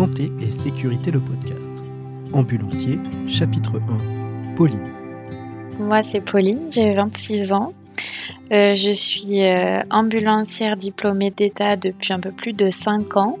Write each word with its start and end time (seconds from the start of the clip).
Santé 0.00 0.32
et 0.40 0.50
sécurité 0.50 1.10
le 1.10 1.20
podcast. 1.20 1.70
Ambulancier, 2.32 2.98
chapitre 3.26 3.72
1. 3.76 4.54
Pauline. 4.56 4.88
Moi, 5.78 6.02
c'est 6.02 6.22
Pauline, 6.22 6.70
j'ai 6.70 6.94
26 6.94 7.52
ans. 7.52 7.74
Euh, 8.50 8.74
je 8.74 8.92
suis 8.92 9.42
euh, 9.42 9.82
ambulancière 9.90 10.78
diplômée 10.78 11.30
d'État 11.30 11.76
depuis 11.76 12.14
un 12.14 12.18
peu 12.18 12.30
plus 12.30 12.54
de 12.54 12.70
5 12.70 13.14
ans. 13.18 13.38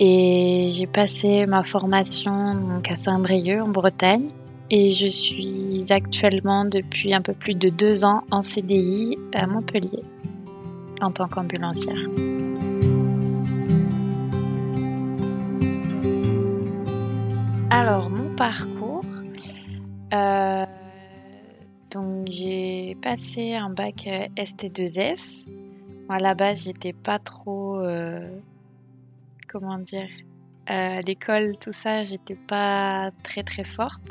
Et 0.00 0.70
j'ai 0.72 0.88
passé 0.88 1.46
ma 1.46 1.62
formation 1.62 2.82
à 2.90 2.96
Saint-Brieuc, 2.96 3.60
en 3.60 3.68
Bretagne. 3.68 4.30
Et 4.70 4.90
je 4.90 5.06
suis 5.06 5.84
actuellement 5.90 6.64
depuis 6.64 7.14
un 7.14 7.22
peu 7.22 7.34
plus 7.34 7.54
de 7.54 7.68
2 7.68 8.04
ans 8.04 8.24
en 8.32 8.42
CDI 8.42 9.16
à 9.32 9.46
Montpellier 9.46 10.02
en 11.00 11.12
tant 11.12 11.28
qu'ambulancière. 11.28 12.08
Alors, 17.78 18.08
mon 18.08 18.34
parcours. 18.34 19.04
Euh, 20.14 20.64
j'ai 22.26 22.96
passé 23.02 23.54
un 23.54 23.68
bac 23.68 24.06
euh, 24.06 24.28
ST2S. 24.34 25.46
Moi, 26.08 26.16
à 26.16 26.18
la 26.18 26.32
base, 26.32 26.64
j'étais 26.64 26.94
pas 26.94 27.18
trop. 27.18 27.78
Euh, 27.80 28.30
comment 29.46 29.76
dire 29.76 30.08
À 30.66 31.02
l'école, 31.02 31.58
tout 31.60 31.70
ça, 31.70 32.02
j'étais 32.02 32.34
pas 32.34 33.10
très 33.22 33.42
très 33.42 33.64
forte. 33.64 34.08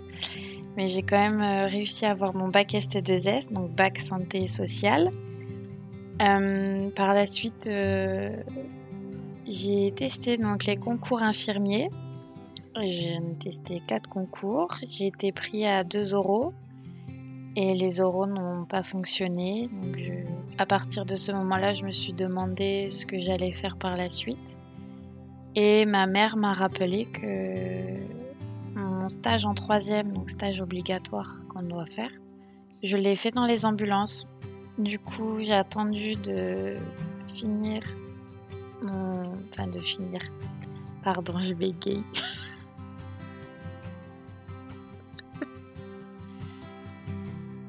Mais 0.78 0.88
j'ai 0.88 1.02
quand 1.02 1.18
même 1.18 1.68
réussi 1.68 2.06
à 2.06 2.12
avoir 2.12 2.36
mon 2.36 2.50
bac 2.50 2.72
ST2S, 2.72 3.52
donc 3.52 3.72
bac 3.72 4.00
santé 4.00 4.46
sociale. 4.46 5.10
par 6.20 7.16
la 7.16 7.26
suite, 7.26 7.68
j'ai 9.48 9.92
testé 9.96 10.38
donc 10.38 10.66
les 10.66 10.78
concours 10.78 11.24
infirmiers. 11.24 11.90
J'ai 12.84 13.18
testé 13.40 13.80
quatre 13.80 14.10
concours. 14.10 14.76
J'ai 14.88 15.08
été 15.08 15.32
pris 15.32 15.66
à 15.66 15.84
2 15.84 16.14
euros 16.14 16.54
et 17.56 17.74
les 17.74 18.00
euros 18.02 18.28
n'ont 18.28 18.66
pas 18.66 18.84
fonctionné. 18.84 19.70
Donc 19.72 19.98
à 20.58 20.66
partir 20.66 21.06
de 21.06 21.16
ce 21.16 21.32
moment-là, 21.32 21.74
je 21.74 21.84
me 21.84 21.92
suis 21.92 22.14
demandé 22.14 22.90
ce 22.90 23.06
que 23.06 23.18
j'allais 23.20 23.54
faire 23.54 23.78
par 23.78 23.96
la 23.96 24.08
suite. 24.08 24.60
Et 25.56 25.86
ma 25.86 26.06
mère 26.06 26.36
m'a 26.36 26.54
rappelé 26.54 27.06
que 27.06 27.96
mon 28.78 29.08
stage 29.08 29.46
en 29.46 29.54
troisième, 29.54 30.12
donc 30.12 30.30
stage 30.30 30.60
obligatoire 30.60 31.34
qu'on 31.48 31.64
doit 31.64 31.86
faire, 31.86 32.12
je 32.84 32.98
l'ai 32.98 33.16
fait 33.16 33.32
dans 33.32 33.46
les 33.46 33.66
ambulances. 33.66 34.28
Du 34.78 35.00
coup, 35.00 35.40
j'ai 35.40 35.54
attendu 35.54 36.16
de 36.16 36.76
finir 37.34 37.82
mon... 38.82 39.34
Enfin, 39.50 39.68
de 39.68 39.80
finir. 39.80 40.20
Pardon, 41.04 41.40
je 41.40 41.54
bégaye. 41.54 42.04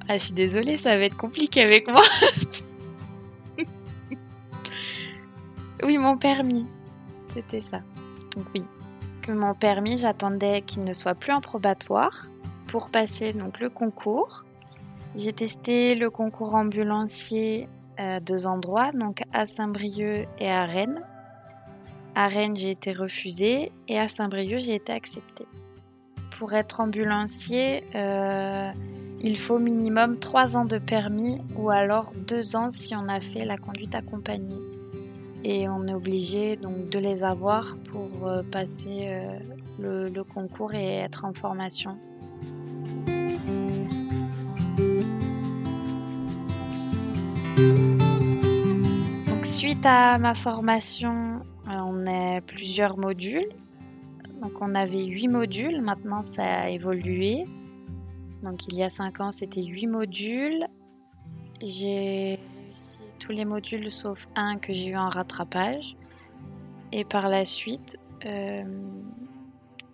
Ah, 0.08 0.18
je 0.18 0.24
suis 0.24 0.34
désolée, 0.34 0.78
ça 0.78 0.96
va 0.96 1.04
être 1.04 1.16
compliqué 1.16 1.62
avec 1.62 1.88
moi. 1.88 2.02
oui, 5.82 5.98
mon 5.98 6.16
permis. 6.16 6.66
C'était 7.34 7.62
ça. 7.62 7.80
Donc 8.36 8.46
oui, 8.54 8.62
que 9.22 9.32
mon 9.32 9.54
permis, 9.54 9.98
j'attendais 9.98 10.62
qu'il 10.62 10.84
ne 10.84 10.92
soit 10.92 11.14
plus 11.14 11.32
en 11.32 11.40
probatoire 11.40 12.28
pour 12.68 12.90
passer 12.90 13.32
donc 13.32 13.58
le 13.58 13.68
concours. 13.68 14.44
J'ai 15.16 15.32
testé 15.32 15.94
le 15.94 16.10
concours 16.10 16.54
ambulancier 16.54 17.68
à 17.96 18.20
deux 18.20 18.46
endroits, 18.46 18.92
donc 18.92 19.22
à 19.32 19.46
Saint-Brieuc 19.46 20.28
et 20.38 20.50
à 20.50 20.66
Rennes. 20.66 21.02
À 22.14 22.28
Rennes, 22.28 22.54
j'ai 22.54 22.70
été 22.70 22.92
refusée 22.92 23.72
et 23.88 23.98
à 23.98 24.08
Saint-Brieuc, 24.08 24.60
j'ai 24.60 24.74
été 24.74 24.92
acceptée. 24.92 25.46
Pour 26.38 26.52
être 26.52 26.80
ambulancier, 26.80 27.82
euh, 27.94 28.70
il 29.26 29.36
faut 29.36 29.58
minimum 29.58 30.20
3 30.20 30.56
ans 30.56 30.64
de 30.64 30.78
permis 30.78 31.38
ou 31.56 31.70
alors 31.70 32.12
2 32.28 32.54
ans 32.54 32.70
si 32.70 32.94
on 32.94 33.06
a 33.08 33.20
fait 33.20 33.44
la 33.44 33.56
conduite 33.56 33.96
accompagnée. 33.96 34.60
Et 35.42 35.68
on 35.68 35.84
est 35.88 35.94
obligé 35.94 36.54
donc 36.54 36.88
de 36.90 37.00
les 37.00 37.24
avoir 37.24 37.76
pour 37.90 38.28
euh, 38.28 38.42
passer 38.44 39.08
euh, 39.08 40.08
le, 40.08 40.22
concours 40.22 40.74
et 40.74 40.98
être 40.98 41.24
en 41.24 41.32
formation. 41.32 41.98
Suite 49.42 49.86
à 49.86 50.18
ma 50.18 50.34
formation, 50.34 51.40
euh, 51.68 51.72
on 51.72 52.02
a 52.06 52.40
plusieurs 52.40 52.96
modules. 52.96 53.48
Donc 54.40 54.52
on 54.60 54.74
avait 54.76 55.04
8 55.04 55.28
modules, 55.28 55.82
maintenant 55.82 56.22
ça 56.22 56.44
a 56.44 56.68
évolué. 56.68 57.44
Donc 58.42 58.66
il 58.68 58.74
y 58.74 58.82
a 58.82 58.90
5 58.90 59.20
ans, 59.20 59.32
c'était 59.32 59.62
8 59.62 59.86
modules. 59.86 60.66
J'ai 61.62 62.38
réussi 62.64 63.02
tous 63.18 63.32
les 63.32 63.44
modules 63.44 63.90
sauf 63.90 64.28
un 64.36 64.58
que 64.58 64.72
j'ai 64.72 64.88
eu 64.88 64.96
en 64.96 65.08
rattrapage. 65.08 65.96
Et 66.92 67.04
par 67.04 67.28
la 67.28 67.44
suite, 67.44 67.98
euh, 68.24 68.64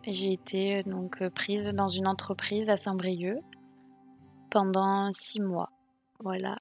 j'ai 0.06 0.32
été 0.32 0.78
euh, 0.78 0.82
donc 0.82 1.26
prise 1.30 1.68
dans 1.68 1.88
une 1.88 2.06
entreprise 2.06 2.68
à 2.68 2.76
Saint-Brieuc 2.76 3.40
pendant 4.50 5.10
6 5.12 5.40
mois. 5.40 5.70
Voilà. 6.20 6.58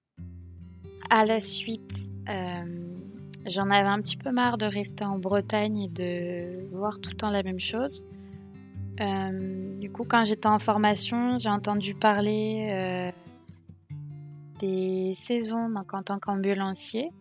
À 1.09 1.25
la 1.25 1.41
suite, 1.41 1.93
euh, 2.29 2.95
j'en 3.45 3.69
avais 3.69 3.89
un 3.89 4.01
petit 4.01 4.17
peu 4.17 4.31
marre 4.31 4.57
de 4.57 4.65
rester 4.65 5.03
en 5.03 5.19
Bretagne 5.19 5.81
et 5.81 5.89
de 5.89 6.65
voir 6.71 6.99
tout 6.99 7.09
le 7.11 7.17
temps 7.17 7.31
la 7.31 7.43
même 7.43 7.59
chose. 7.59 8.05
Euh, 8.99 9.79
du 9.79 9.91
coup, 9.91 10.03
quand 10.03 10.25
j'étais 10.25 10.47
en 10.47 10.59
formation, 10.59 11.37
j'ai 11.37 11.49
entendu 11.49 11.93
parler 11.93 12.67
euh, 12.71 13.11
des 14.59 15.13
saisons 15.15 15.73
en 15.75 16.03
tant 16.03 16.19
qu'ambulancier. 16.19 17.11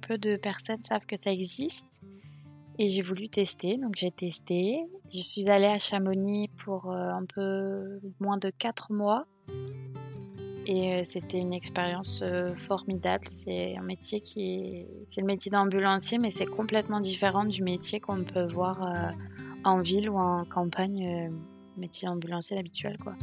Peu 0.00 0.18
de 0.18 0.36
personnes 0.36 0.82
savent 0.82 1.06
que 1.06 1.16
ça 1.16 1.30
existe. 1.30 1.86
Et 2.78 2.86
j'ai 2.86 3.02
voulu 3.02 3.28
tester, 3.28 3.76
donc 3.76 3.94
j'ai 3.96 4.10
testé. 4.10 4.82
Je 5.12 5.20
suis 5.20 5.48
allée 5.50 5.66
à 5.66 5.78
Chamonix 5.78 6.48
pour 6.56 6.90
euh, 6.90 7.10
un 7.10 7.24
peu 7.26 8.00
moins 8.18 8.38
de 8.38 8.50
4 8.50 8.92
mois. 8.92 9.26
Et 10.64 11.04
c'était 11.04 11.40
une 11.40 11.52
expérience 11.52 12.22
formidable. 12.54 13.26
C'est 13.26 13.76
un 13.76 13.82
métier 13.82 14.20
qui 14.20 14.54
est... 14.54 14.88
C'est 15.06 15.20
le 15.20 15.26
métier 15.26 15.50
d'ambulancier, 15.50 16.18
mais 16.18 16.30
c'est 16.30 16.46
complètement 16.46 17.00
différent 17.00 17.44
du 17.44 17.64
métier 17.64 17.98
qu'on 17.98 18.22
peut 18.22 18.46
voir 18.46 19.12
en 19.64 19.80
ville 19.80 20.10
ou 20.10 20.18
en 20.18 20.44
campagne, 20.44 21.28
euh, 21.28 21.30
métier 21.76 22.08
ambulancier 22.08 22.58
habituel 22.58 22.98
quoi. 22.98 23.14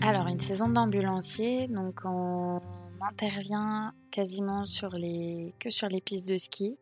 Alors 0.00 0.26
une 0.28 0.40
saison 0.40 0.68
d'ambulancier, 0.68 1.68
donc 1.68 2.00
on 2.04 2.60
intervient 3.02 3.92
quasiment 4.10 4.64
sur 4.64 4.90
les 4.90 5.54
que 5.58 5.70
sur 5.70 5.88
les 5.88 6.00
pistes 6.00 6.26
de 6.26 6.36
ski. 6.36 6.78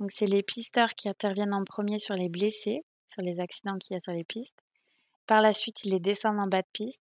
Donc 0.00 0.10
c'est 0.10 0.26
les 0.26 0.42
pisteurs 0.42 0.94
qui 0.94 1.08
interviennent 1.08 1.54
en 1.54 1.64
premier 1.64 1.98
sur 1.98 2.14
les 2.14 2.28
blessés, 2.28 2.84
sur 3.06 3.22
les 3.22 3.40
accidents 3.40 3.78
qu'il 3.78 3.94
y 3.94 3.96
a 3.96 4.00
sur 4.00 4.12
les 4.12 4.24
pistes. 4.24 4.58
Par 5.26 5.40
la 5.40 5.52
suite, 5.52 5.84
ils 5.84 5.92
les 5.92 6.00
descendent 6.00 6.40
en 6.40 6.46
bas 6.46 6.62
de 6.62 6.68
piste 6.72 7.02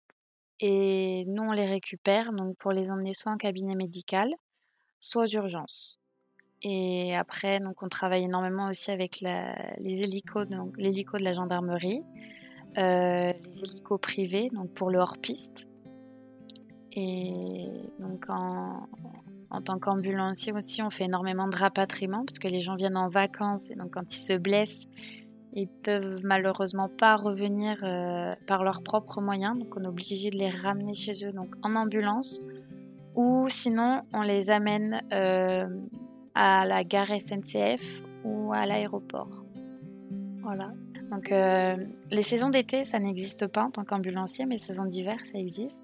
et 0.60 1.26
nous 1.26 1.44
on 1.44 1.52
les 1.52 1.66
récupère 1.66 2.32
donc 2.34 2.56
pour 2.58 2.72
les 2.72 2.90
emmener 2.90 3.14
soit 3.14 3.32
en 3.32 3.38
cabinet 3.38 3.76
médical, 3.76 4.34
soit 5.02 5.24
aux 5.24 5.28
urgences. 5.28 6.00
Et 6.64 7.14
après, 7.16 7.60
donc, 7.60 7.82
on 7.82 7.90
travaille 7.90 8.24
énormément 8.24 8.70
aussi 8.70 8.92
avec 8.92 9.20
les 9.20 10.02
hélicos, 10.02 10.48
donc 10.48 10.78
l'hélico 10.78 11.18
de 11.18 11.24
la 11.24 11.34
gendarmerie, 11.34 12.04
euh, 12.78 13.34
les 13.34 13.64
hélicos 13.64 14.00
privés, 14.00 14.50
donc 14.54 14.72
pour 14.74 14.92
le 14.92 15.00
hors-piste. 15.00 15.68
Et 16.94 17.68
donc, 18.00 18.30
en, 18.30 18.88
en 19.50 19.62
tant 19.62 19.80
qu'ambulancier 19.80 20.54
aussi, 20.54 20.84
on 20.84 20.92
fait 20.92 21.06
énormément 21.06 21.48
de 21.48 21.56
rapatriement 21.58 22.24
parce 22.26 22.38
que 22.38 22.48
les 22.48 22.62
gens 22.62 22.76
viennent 22.76 22.98
en 22.98 23.10
vacances 23.10 23.72
et 23.72 23.76
donc 23.76 23.92
quand 23.92 24.14
ils 24.14 24.20
se 24.20 24.34
blessent, 24.34 24.86
ils 25.54 25.68
peuvent 25.68 26.22
malheureusement 26.24 26.90
pas 26.90 27.16
revenir 27.16 27.80
euh, 27.84 28.36
par 28.46 28.64
leurs 28.64 28.84
propres 28.84 29.20
moyens. 29.20 29.58
Donc, 29.58 29.76
on 29.76 29.84
est 29.84 29.88
obligé 29.88 30.30
de 30.30 30.38
les 30.38 30.50
ramener 30.50 30.94
chez 30.94 31.26
eux 31.26 31.32
donc 31.32 31.56
en 31.64 31.76
ambulance 31.76 32.42
ou 33.16 33.48
sinon, 33.50 34.02
on 34.14 34.22
les 34.22 34.50
amène 34.50 35.02
euh, 35.12 35.68
à 36.34 36.66
la 36.66 36.84
gare 36.84 37.10
SNCF 37.20 38.04
ou 38.24 38.54
à 38.54 38.66
l'aéroport. 38.66 39.44
Voilà. 40.42 40.72
Donc, 41.12 41.32
euh, 41.32 41.76
les 42.10 42.24
saisons 42.24 42.50
d'été, 42.50 42.86
ça 42.86 43.00
n'existe 43.00 43.48
pas 43.48 43.64
en 43.64 43.72
tant 43.72 43.84
qu'ambulancier, 43.84 44.46
mais 44.46 44.56
les 44.56 44.62
saisons 44.62 44.86
d'hiver, 44.86 45.18
ça 45.26 45.38
existe. 45.38 45.82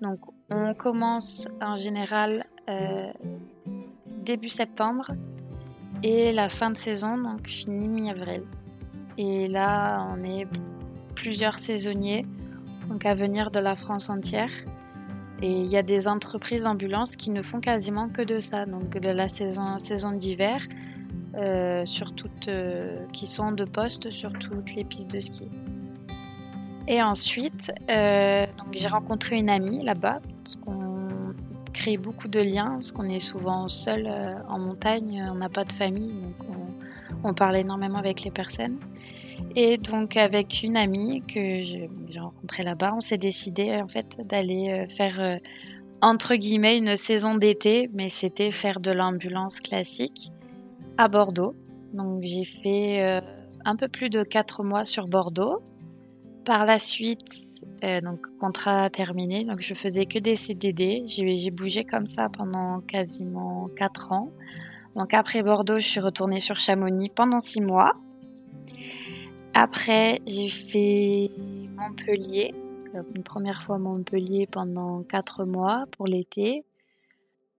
Donc, 0.00 0.20
on 0.50 0.74
commence 0.74 1.48
en 1.60 1.76
général 1.76 2.46
euh, 2.68 3.12
début 4.24 4.48
septembre 4.48 5.12
et 6.02 6.32
la 6.32 6.48
fin 6.48 6.70
de 6.70 6.76
saison, 6.76 7.16
donc 7.16 7.46
finit 7.46 7.88
mi-avril. 7.88 8.42
Et 9.18 9.48
là, 9.48 10.06
on 10.12 10.22
est 10.24 10.46
plusieurs 11.14 11.58
saisonniers, 11.58 12.26
donc 12.88 13.06
à 13.06 13.14
venir 13.14 13.50
de 13.50 13.60
la 13.60 13.76
France 13.76 14.10
entière. 14.10 14.50
Et 15.42 15.50
il 15.50 15.66
y 15.66 15.76
a 15.76 15.82
des 15.82 16.08
entreprises 16.08 16.64
d'ambulance 16.64 17.14
qui 17.16 17.30
ne 17.30 17.42
font 17.42 17.60
quasiment 17.60 18.08
que 18.08 18.22
de 18.22 18.40
ça. 18.40 18.64
Donc 18.64 18.96
la 19.02 19.28
saison, 19.28 19.78
saison 19.78 20.12
d'hiver, 20.12 20.66
euh, 21.36 21.84
euh, 22.48 23.06
qui 23.12 23.26
sont 23.26 23.52
de 23.52 23.64
poste 23.64 24.10
sur 24.10 24.32
toutes 24.32 24.74
les 24.74 24.84
pistes 24.84 25.10
de 25.10 25.20
ski. 25.20 25.48
Et 26.88 27.02
ensuite, 27.02 27.70
euh, 27.90 28.46
j'ai 28.72 28.88
rencontré 28.88 29.36
une 29.36 29.50
amie 29.50 29.84
là-bas, 29.84 30.20
parce 30.42 30.56
qu'on 30.56 31.08
crée 31.74 31.98
beaucoup 31.98 32.28
de 32.28 32.40
liens, 32.40 32.70
parce 32.74 32.92
qu'on 32.92 33.08
est 33.10 33.18
souvent 33.18 33.68
seul 33.68 34.10
en 34.48 34.58
montagne, 34.58 35.28
on 35.30 35.34
n'a 35.34 35.50
pas 35.50 35.64
de 35.64 35.72
famille, 35.72 36.08
donc 36.08 36.48
on, 36.48 37.28
on, 37.28 37.34
parle 37.34 37.56
énormément 37.56 37.98
avec 37.98 38.22
les 38.22 38.30
personnes. 38.30 38.78
Et 39.54 39.78
donc 39.78 40.16
avec 40.16 40.62
une 40.62 40.76
amie 40.76 41.22
que 41.22 41.60
j'ai 41.60 41.88
rencontrée 42.18 42.62
là-bas, 42.62 42.94
on 42.94 43.00
s'est 43.00 43.18
décidé 43.18 43.76
en 43.76 43.88
fait 43.88 44.20
d'aller 44.26 44.86
faire 44.88 45.40
entre 46.02 46.34
guillemets 46.34 46.78
une 46.78 46.96
saison 46.96 47.34
d'été, 47.34 47.90
mais 47.92 48.08
c'était 48.08 48.50
faire 48.50 48.80
de 48.80 48.92
l'ambulance 48.92 49.60
classique 49.60 50.30
à 50.98 51.08
Bordeaux. 51.08 51.54
Donc 51.92 52.22
j'ai 52.22 52.44
fait 52.44 53.02
euh, 53.02 53.20
un 53.64 53.76
peu 53.76 53.88
plus 53.88 54.10
de 54.10 54.22
4 54.22 54.62
mois 54.62 54.84
sur 54.84 55.08
Bordeaux. 55.08 55.62
Par 56.44 56.64
la 56.64 56.78
suite, 56.78 57.24
euh, 57.82 58.00
donc 58.00 58.20
contrat 58.38 58.88
terminé, 58.90 59.40
donc 59.40 59.60
je 59.60 59.74
faisais 59.74 60.06
que 60.06 60.18
des 60.18 60.36
CDD. 60.36 61.04
J'ai 61.08 61.50
bougé 61.50 61.84
comme 61.84 62.06
ça 62.06 62.28
pendant 62.28 62.80
quasiment 62.80 63.68
4 63.76 64.12
ans. 64.12 64.30
Donc 64.94 65.12
après 65.12 65.42
Bordeaux, 65.42 65.78
je 65.78 65.86
suis 65.86 66.00
retournée 66.00 66.40
sur 66.40 66.58
Chamonix 66.58 67.08
pendant 67.08 67.40
6 67.40 67.60
mois. 67.60 67.94
Après, 69.58 70.20
j'ai 70.26 70.50
fait 70.50 71.30
Montpellier, 71.78 72.54
une 73.14 73.22
première 73.22 73.62
fois 73.62 73.78
Montpellier 73.78 74.46
pendant 74.46 75.02
4 75.02 75.46
mois 75.46 75.86
pour 75.92 76.06
l'été. 76.06 76.62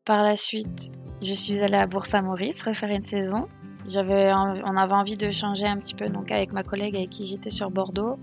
Par 0.06 0.22
la 0.22 0.36
suite, 0.36 0.92
je 1.24 1.34
suis 1.34 1.58
allée 1.62 1.74
à 1.74 1.88
Bourg-Saint-Maurice 1.88 2.62
refaire 2.62 2.92
une 2.92 3.02
saison. 3.02 3.48
On 3.96 4.78
avait 4.78 4.94
envie 4.94 5.18
de 5.18 5.32
changer 5.32 5.66
un 5.66 5.78
petit 5.78 5.96
peu, 5.96 6.08
donc 6.08 6.32
avec 6.32 6.54
ma 6.54 6.62
collègue 6.62 6.96
avec 6.96 7.10
qui 7.10 7.24
j'étais 7.24 7.50
sur 7.50 7.72
Bordeaux, 7.72 8.20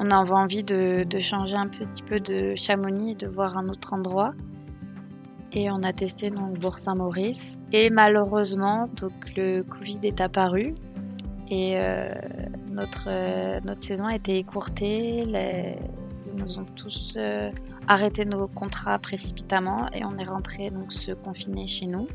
on 0.00 0.10
avait 0.10 0.32
envie 0.32 0.64
de, 0.64 1.06
changer 1.20 1.54
un 1.54 1.68
petit 1.68 2.02
peu 2.02 2.18
de 2.18 2.56
Chamonix, 2.56 3.14
de 3.14 3.28
voir 3.28 3.56
un 3.56 3.68
autre 3.68 3.92
endroit. 3.92 4.32
Et 5.52 5.70
on 5.70 5.84
a 5.84 5.92
testé 5.92 6.30
donc 6.30 6.58
Bourg-Saint-Maurice. 6.58 7.60
Et 7.70 7.90
malheureusement, 7.90 8.88
donc 8.96 9.12
le 9.36 9.62
Covid 9.62 10.00
est 10.02 10.20
apparu 10.20 10.74
et 11.48 11.74
euh, 11.76 12.08
notre, 12.74 13.04
euh, 13.06 13.60
notre 13.64 13.80
saison 13.80 14.06
a 14.06 14.14
été 14.14 14.36
écourtée. 14.36 15.20
Ils 15.20 16.36
nous 16.36 16.58
ont 16.58 16.64
tous 16.76 17.14
euh, 17.16 17.50
arrêté 17.86 18.24
nos 18.24 18.48
contrats 18.48 18.98
précipitamment 18.98 19.88
et 19.92 20.04
on 20.04 20.18
est 20.18 20.24
rentré 20.24 20.70
donc 20.70 20.92
se 20.92 21.12
confiner 21.12 21.68
chez 21.68 21.86
nous, 21.86 22.06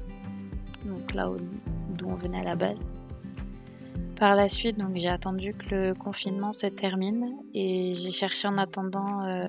donc 0.85 1.13
là 1.13 1.29
d'où 1.89 2.07
on 2.07 2.15
venait 2.15 2.41
à 2.41 2.43
la 2.43 2.55
base. 2.55 2.89
Par 4.17 4.35
la 4.35 4.49
suite, 4.49 4.77
donc 4.77 4.95
j'ai 4.95 5.07
attendu 5.07 5.53
que 5.53 5.73
le 5.73 5.93
confinement 5.93 6.51
se 6.51 6.67
termine 6.67 7.37
et 7.53 7.95
j'ai 7.95 8.11
cherché 8.11 8.49
en 8.49 8.57
attendant 8.57 9.23
euh, 9.25 9.45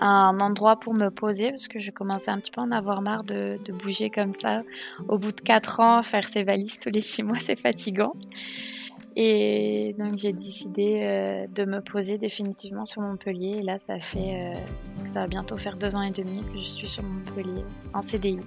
un 0.00 0.38
endroit 0.40 0.78
pour 0.78 0.92
me 0.92 1.08
poser 1.08 1.48
parce 1.48 1.68
que 1.68 1.78
je 1.78 1.90
commençais 1.90 2.30
un 2.30 2.38
petit 2.38 2.50
peu 2.50 2.60
à 2.60 2.64
en 2.64 2.72
avoir 2.72 3.00
marre 3.00 3.24
de, 3.24 3.58
de 3.64 3.72
bouger 3.72 4.10
comme 4.10 4.34
ça. 4.34 4.62
Au 5.08 5.16
bout 5.16 5.32
de 5.32 5.40
4 5.40 5.80
ans, 5.80 6.02
faire 6.02 6.28
ses 6.28 6.42
valises 6.42 6.78
tous 6.78 6.90
les 6.90 7.00
6 7.00 7.22
mois, 7.22 7.38
c'est 7.38 7.56
fatigant. 7.56 8.12
Et 9.22 9.94
donc 9.98 10.16
j'ai 10.16 10.32
décidé 10.32 11.00
euh, 11.02 11.46
de 11.54 11.66
me 11.66 11.82
poser 11.82 12.16
définitivement 12.16 12.86
sur 12.86 13.02
Montpellier. 13.02 13.58
Et 13.58 13.62
là, 13.62 13.78
ça 13.78 14.00
fait, 14.00 14.32
euh, 14.34 14.54
ça 15.04 15.20
va 15.20 15.26
bientôt 15.26 15.58
faire 15.58 15.76
deux 15.76 15.94
ans 15.94 16.00
et 16.00 16.10
demi 16.10 16.42
que 16.42 16.54
je 16.54 16.64
suis 16.64 16.88
sur 16.88 17.02
Montpellier 17.02 17.62
en 17.92 18.00
CDI. 18.00 18.38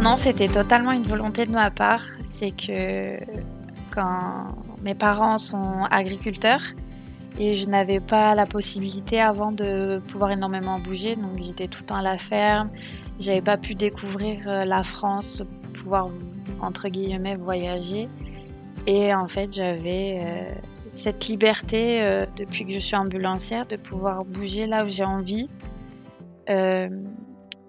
Non, 0.00 0.16
c'était 0.16 0.46
totalement 0.46 0.92
une 0.92 1.02
volonté 1.02 1.46
de 1.46 1.50
ma 1.50 1.72
part. 1.72 2.04
C'est 2.22 2.52
que 2.52 3.18
quand 3.90 4.54
mes 4.84 4.94
parents 4.94 5.38
sont 5.38 5.82
agriculteurs 5.90 6.62
et 7.40 7.56
je 7.56 7.68
n'avais 7.68 7.98
pas 7.98 8.36
la 8.36 8.46
possibilité 8.46 9.20
avant 9.20 9.50
de 9.50 10.00
pouvoir 10.06 10.30
énormément 10.30 10.78
bouger, 10.78 11.16
donc 11.16 11.42
j'étais 11.42 11.66
tout 11.66 11.80
le 11.80 11.86
temps 11.86 11.96
à 11.96 12.02
la 12.02 12.18
ferme 12.18 12.70
j'avais 13.20 13.42
pas 13.42 13.58
pu 13.58 13.74
découvrir 13.74 14.48
euh, 14.48 14.64
la 14.64 14.82
France, 14.82 15.42
pouvoir 15.74 16.08
entre 16.60 16.88
guillemets 16.88 17.36
voyager. 17.36 18.08
Et 18.86 19.14
en 19.14 19.28
fait, 19.28 19.52
j'avais 19.52 20.20
euh, 20.22 20.54
cette 20.88 21.28
liberté 21.28 22.02
euh, 22.02 22.24
depuis 22.36 22.64
que 22.64 22.72
je 22.72 22.78
suis 22.78 22.96
ambulancière 22.96 23.66
de 23.66 23.76
pouvoir 23.76 24.24
bouger 24.24 24.66
là 24.66 24.84
où 24.84 24.88
j'ai 24.88 25.04
envie, 25.04 25.46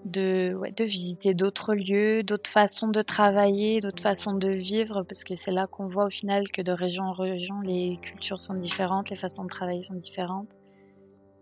de, 0.05 0.83
visiter 0.83 1.35
d'autres 1.35 1.75
lieux, 1.75 2.23
d'autres 2.23 2.49
façons 2.49 2.87
de 2.87 3.01
travailler, 3.03 3.79
d'autres 3.79 4.01
façons 4.01 4.33
de 4.33 4.49
vivre, 4.49 5.03
parce 5.03 5.23
que 5.23 5.35
c'est 5.35 5.51
là 5.51 5.67
qu'on 5.67 5.87
voit 5.87 6.05
au 6.05 6.09
final 6.09 6.49
que 6.51 6.63
de 6.63 6.71
région 6.71 7.03
en 7.03 7.13
région, 7.13 7.61
les 7.61 7.99
cultures 8.01 8.41
sont 8.41 8.55
différentes, 8.55 9.11
les 9.11 9.15
façons 9.15 9.43
de 9.43 9.49
travailler 9.49 9.83
sont 9.83 9.93
différentes. 9.93 10.49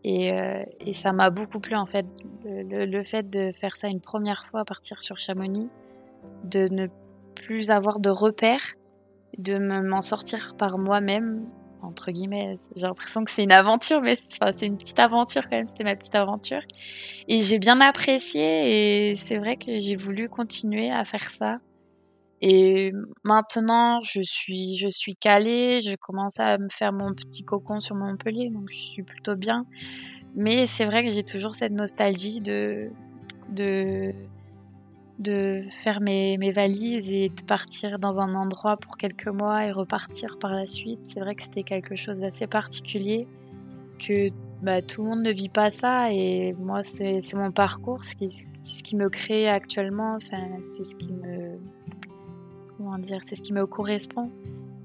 Euh, 0.06 0.64
et, 0.80 0.94
ça 0.94 1.12
m'a 1.12 1.30
beaucoup 1.30 1.60
plu 1.60 1.76
en 1.76 1.86
fait, 1.86 2.06
le, 2.46 3.04
fait 3.04 3.30
de 3.30 3.52
faire 3.52 3.76
ça 3.76 3.90
une 3.90 4.00
première 4.00 4.46
fois, 4.48 4.64
partir 4.64 5.04
sur 5.04 5.18
Chamonix, 5.18 5.70
de 6.46 6.68
ne 6.70 6.88
plus 7.36 7.70
avoir 7.70 8.00
de 8.00 8.10
repères, 8.10 8.76
de 9.38 9.58
m'en 9.58 10.02
sortir 10.02 10.56
par 10.58 10.78
moi-même, 10.78 11.46
entre 11.82 12.12
guillemets. 12.12 12.56
J'ai 12.76 12.88
l'impression 12.88 13.24
que 13.26 13.32
c'est 13.32 13.44
une 13.44 13.52
aventure, 13.52 14.02
mais 14.02 14.16
c'est 14.16 14.66
une 14.66 14.78
petite 14.78 15.00
aventure 15.00 15.44
quand 15.44 15.58
même, 15.58 15.68
c'était 15.68 15.84
ma 15.84 15.96
petite 15.96 16.16
aventure. 16.16 16.62
Et 17.28 17.42
j'ai 17.42 17.60
bien 17.60 17.82
apprécié 17.82 19.12
et 19.12 19.16
c'est 19.16 19.38
vrai 19.38 19.58
que 19.58 19.80
j'ai 19.80 19.96
voulu 19.96 20.30
continuer 20.30 20.90
à 20.92 21.04
faire 21.04 21.30
ça. 21.30 21.60
Et 22.42 22.94
maintenant, 23.24 24.02
je 24.02 24.22
suis, 24.22 24.76
je 24.76 24.88
suis 24.88 25.16
calée, 25.16 25.82
je 25.82 25.96
commence 25.96 26.40
à 26.40 26.58
me 26.58 26.70
faire 26.70 26.94
mon 26.94 27.14
petit 27.14 27.44
cocon 27.44 27.82
sur 27.82 27.96
Montpellier, 27.96 28.50
donc 28.50 28.70
je 28.72 28.80
suis 28.80 29.04
plutôt 29.04 29.36
bien. 29.36 29.66
Mais 30.36 30.66
c'est 30.66 30.86
vrai 30.86 31.04
que 31.04 31.12
j'ai 31.12 31.24
toujours 31.24 31.56
cette 31.56 31.74
nostalgie 31.74 32.40
de, 32.40 32.90
de, 33.50 34.14
de 35.18 35.64
faire 35.70 36.00
mes, 36.00 36.38
mes, 36.38 36.52
valises 36.52 37.12
et 37.12 37.30
de 37.30 37.42
partir 37.44 38.00
dans 38.00 38.20
un 38.20 38.34
endroit 38.36 38.78
pour 38.78 38.96
quelques 38.96 39.28
mois 39.28 39.66
et 39.66 39.72
repartir 39.72 40.38
par 40.40 40.54
la 40.54 40.66
suite. 40.66 41.04
C'est 41.04 41.20
vrai 41.20 41.36
que 41.36 41.44
c'était 41.44 41.64
quelque 41.64 41.98
chose 41.98 42.20
d'assez 42.20 42.48
particulier, 42.48 43.28
que 44.00 44.30
bah, 44.62 44.82
tout 44.82 45.04
le 45.04 45.10
monde 45.10 45.24
ne 45.24 45.32
vit 45.32 45.50
pas 45.50 45.72
ça 45.72 46.12
et 46.12 46.54
moi, 46.54 46.84
c'est 46.84 47.22
mon 47.34 47.52
parcours, 47.52 48.04
c'est 48.04 48.30
ce 48.30 48.84
qui 48.84 48.96
me 48.96 49.10
crée 49.10 49.50
actuellement, 49.50 50.16
enfin, 50.16 50.62
c'est 50.62 50.86
ce 50.86 50.96
qui 50.96 51.12
me 51.12 51.58
dire, 53.00 53.20
c'est 53.24 53.36
ce 53.36 53.42
qui 53.42 53.54
me 53.54 53.66
correspond. 53.66 54.30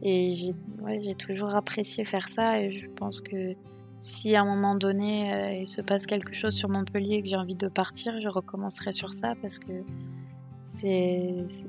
Et 0.02 0.34
j'ai 0.34 0.54
ouais, 0.82 1.14
toujours 1.14 1.54
apprécié 1.54 2.04
faire 2.04 2.28
ça 2.28 2.58
et 2.58 2.70
je 2.70 2.88
pense 2.88 3.20
que 3.20 3.54
si 4.00 4.36
à 4.36 4.42
un 4.42 4.44
moment 4.44 4.74
donné 4.74 5.32
euh, 5.32 5.54
il 5.62 5.68
se 5.68 5.80
passe 5.80 6.06
quelque 6.06 6.34
chose 6.34 6.54
sur 6.54 6.68
Montpellier 6.68 7.16
et 7.16 7.22
que 7.22 7.28
j'ai 7.28 7.36
envie 7.36 7.54
de 7.54 7.68
partir, 7.68 8.20
je 8.20 8.28
recommencerai 8.28 8.92
sur 8.92 9.14
ça 9.14 9.34
parce 9.40 9.58
que 9.58 9.72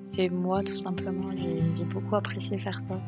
c'est 0.01 0.29
moi 0.29 0.63
tout 0.63 0.73
simplement. 0.73 1.31
J'ai 1.37 1.85
beaucoup 1.85 2.15
apprécié 2.15 2.57
faire 2.57 2.81
ça. 2.81 2.99